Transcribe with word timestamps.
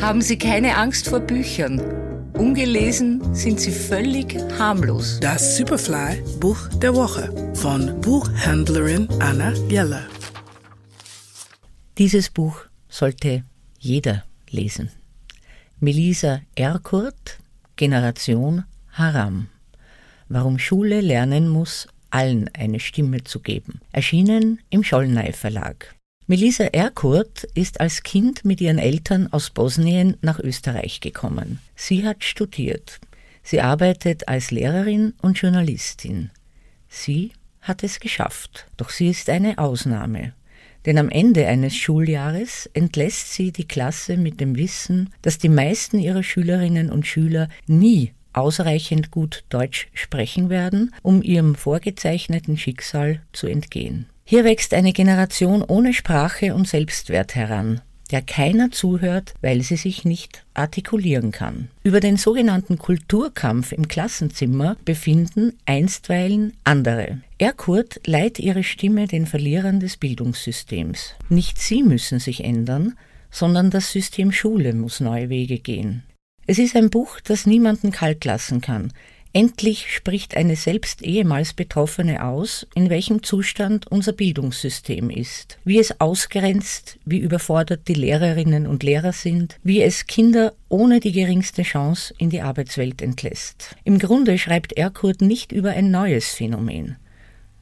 Haben 0.00 0.22
Sie 0.22 0.38
keine 0.38 0.76
Angst 0.78 1.08
vor 1.08 1.20
Büchern. 1.20 1.78
Ungelesen 2.32 3.34
sind 3.34 3.60
sie 3.60 3.70
völlig 3.70 4.34
harmlos. 4.58 5.20
Das 5.20 5.58
Superfly 5.58 6.22
Buch 6.40 6.68
der 6.80 6.94
Woche 6.94 7.52
von 7.54 8.00
Buchhändlerin 8.00 9.08
Anna 9.20 9.52
Jeller. 9.68 10.06
Dieses 11.98 12.30
Buch 12.30 12.64
sollte 12.88 13.44
jeder 13.78 14.24
lesen. 14.48 14.90
Melisa 15.80 16.40
Erkurt, 16.54 17.38
Generation 17.76 18.64
Haram. 18.92 19.48
Warum 20.30 20.58
Schule 20.58 21.02
lernen 21.02 21.50
muss, 21.50 21.88
allen 22.08 22.48
eine 22.54 22.80
Stimme 22.80 23.22
zu 23.24 23.40
geben. 23.40 23.80
Erschienen 23.92 24.60
im 24.70 24.82
Schollnei 24.82 25.34
Verlag. 25.34 25.94
Melisa 26.30 26.62
Erkurt 26.62 27.42
ist 27.54 27.80
als 27.80 28.04
Kind 28.04 28.44
mit 28.44 28.60
ihren 28.60 28.78
Eltern 28.78 29.32
aus 29.32 29.50
Bosnien 29.50 30.16
nach 30.20 30.38
Österreich 30.38 31.00
gekommen. 31.00 31.58
Sie 31.74 32.06
hat 32.06 32.22
studiert. 32.22 33.00
Sie 33.42 33.60
arbeitet 33.60 34.28
als 34.28 34.52
Lehrerin 34.52 35.14
und 35.22 35.38
Journalistin. 35.38 36.30
Sie 36.88 37.32
hat 37.62 37.82
es 37.82 37.98
geschafft. 37.98 38.68
Doch 38.76 38.90
sie 38.90 39.08
ist 39.08 39.28
eine 39.28 39.58
Ausnahme. 39.58 40.32
Denn 40.86 40.98
am 40.98 41.08
Ende 41.08 41.48
eines 41.48 41.74
Schuljahres 41.74 42.70
entlässt 42.74 43.32
sie 43.32 43.50
die 43.50 43.66
Klasse 43.66 44.16
mit 44.16 44.38
dem 44.38 44.54
Wissen, 44.54 45.10
dass 45.22 45.38
die 45.38 45.48
meisten 45.48 45.98
ihrer 45.98 46.22
Schülerinnen 46.22 46.92
und 46.92 47.08
Schüler 47.08 47.48
nie 47.66 48.12
ausreichend 48.32 49.10
gut 49.10 49.42
Deutsch 49.48 49.88
sprechen 49.94 50.48
werden, 50.48 50.94
um 51.02 51.24
ihrem 51.24 51.56
vorgezeichneten 51.56 52.56
Schicksal 52.56 53.20
zu 53.32 53.48
entgehen. 53.48 54.06
Hier 54.30 54.44
wächst 54.44 54.74
eine 54.74 54.92
Generation 54.92 55.60
ohne 55.60 55.92
Sprache 55.92 56.54
und 56.54 56.68
Selbstwert 56.68 57.34
heran, 57.34 57.80
der 58.12 58.22
keiner 58.22 58.70
zuhört, 58.70 59.34
weil 59.40 59.60
sie 59.62 59.74
sich 59.74 60.04
nicht 60.04 60.44
artikulieren 60.54 61.32
kann. 61.32 61.68
Über 61.82 61.98
den 61.98 62.16
sogenannten 62.16 62.78
Kulturkampf 62.78 63.72
im 63.72 63.88
Klassenzimmer 63.88 64.76
befinden 64.84 65.54
einstweilen 65.66 66.52
andere. 66.62 67.22
Erkurt 67.38 68.00
leiht 68.06 68.38
ihre 68.38 68.62
Stimme 68.62 69.08
den 69.08 69.26
Verlierern 69.26 69.80
des 69.80 69.96
Bildungssystems. 69.96 71.16
Nicht 71.28 71.58
sie 71.58 71.82
müssen 71.82 72.20
sich 72.20 72.44
ändern, 72.44 72.96
sondern 73.32 73.70
das 73.70 73.90
System 73.90 74.30
Schule 74.30 74.74
muss 74.74 75.00
neue 75.00 75.28
Wege 75.28 75.58
gehen. 75.58 76.04
Es 76.46 76.60
ist 76.60 76.76
ein 76.76 76.90
Buch, 76.90 77.18
das 77.18 77.46
niemanden 77.46 77.90
kalt 77.90 78.24
lassen 78.24 78.60
kann, 78.60 78.92
Endlich 79.32 79.94
spricht 79.94 80.36
eine 80.36 80.56
selbst 80.56 81.02
ehemals 81.02 81.52
Betroffene 81.52 82.24
aus, 82.24 82.66
in 82.74 82.90
welchem 82.90 83.22
Zustand 83.22 83.86
unser 83.86 84.12
Bildungssystem 84.12 85.08
ist, 85.08 85.58
wie 85.64 85.78
es 85.78 86.00
ausgrenzt, 86.00 86.98
wie 87.04 87.18
überfordert 87.18 87.86
die 87.86 87.94
Lehrerinnen 87.94 88.66
und 88.66 88.82
Lehrer 88.82 89.12
sind, 89.12 89.56
wie 89.62 89.82
es 89.82 90.08
Kinder 90.08 90.52
ohne 90.68 90.98
die 90.98 91.12
geringste 91.12 91.62
Chance 91.62 92.12
in 92.18 92.30
die 92.30 92.40
Arbeitswelt 92.40 93.02
entlässt. 93.02 93.76
Im 93.84 94.00
Grunde 94.00 94.36
schreibt 94.36 94.72
Erkurt 94.72 95.22
nicht 95.22 95.52
über 95.52 95.70
ein 95.70 95.92
neues 95.92 96.30
Phänomen. 96.30 96.96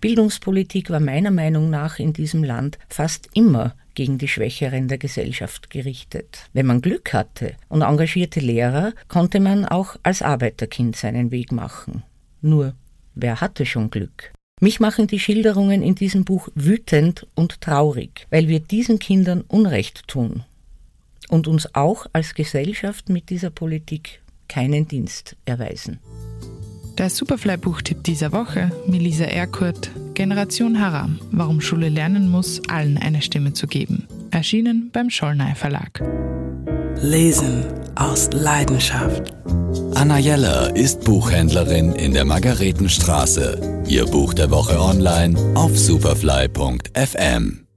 Bildungspolitik 0.01 0.89
war 0.89 1.01
meiner 1.01 1.33
Meinung 1.33 1.69
nach 1.69 1.99
in 1.99 2.15
diesem 2.15 2.45
Land 2.45 2.79
fast 2.89 3.29
immer 3.35 3.75
gegen 3.99 4.17
die 4.17 4.29
Schwächeren 4.29 4.87
der 4.87 4.97
Gesellschaft 4.97 5.71
gerichtet. 5.71 6.49
Wenn 6.53 6.67
man 6.67 6.81
Glück 6.81 7.13
hatte 7.13 7.57
und 7.69 7.83
engagierte 7.83 8.39
Lehrer, 8.39 8.93
konnte 9.09 9.41
man 9.41 9.65
auch 9.65 9.97
als 10.05 10.23
Arbeiterkind 10.23 10.95
seinen 10.95 11.33
Weg 11.33 11.51
machen. 11.51 12.05
Nur, 12.41 12.75
wer 13.17 13.41
hatte 13.41 13.67
schon 13.67 13.91
Glück? 13.91 14.33
Mich 14.61 14.79
machen 14.79 15.09
die 15.09 15.19
Schilderungen 15.19 15.83
in 15.83 15.97
diesem 15.97 16.25
Buch 16.25 16.49
wütend 16.55 17.27
und 17.35 17.61
traurig, 17.61 18.29
weil 18.31 18.47
wir 18.47 18.61
diesen 18.61 19.01
Kindern 19.01 19.41
Unrecht 19.41 20.07
tun 20.07 20.45
und 21.29 21.49
uns 21.49 21.75
auch 21.75 22.07
als 22.13 22.35
Gesellschaft 22.35 23.09
mit 23.09 23.31
dieser 23.31 23.51
Politik 23.51 24.23
keinen 24.47 24.87
Dienst 24.87 25.35
erweisen. 25.45 25.99
Der 26.99 27.11
Superfly-Buchtipp 27.11 28.05
dieser 28.05 28.31
Woche, 28.31 28.71
Melisa 28.87 29.25
Erkurt, 29.25 29.91
Generation 30.19 30.81
Haram, 30.81 31.21
warum 31.31 31.61
Schule 31.61 31.89
lernen 31.89 32.29
muss, 32.29 32.61
allen 32.69 32.99
eine 32.99 33.23
Stimme 33.23 33.53
zu 33.53 33.69
geben. 33.69 34.09
Erschienen 34.33 34.91
beim 34.93 35.11
Schollnei 35.11 35.55
Verlag. 35.55 36.03
Lesen 37.01 37.65
aus 37.95 38.29
Leidenschaft. 38.33 39.33
Anna 39.95 40.19
Jeller 40.19 40.75
ist 40.75 41.05
Buchhändlerin 41.05 41.93
in 41.93 42.15
der 42.15 42.25
Margaretenstraße. 42.25 43.85
Ihr 43.87 44.07
Buch 44.07 44.35
der 44.35 44.51
Woche 44.51 44.81
online 44.81 45.39
auf 45.55 45.79
superfly.fm. 45.79 47.68